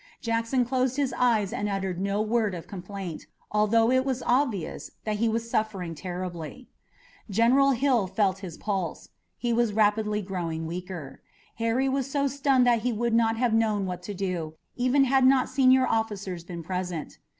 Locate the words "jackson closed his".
0.19-1.13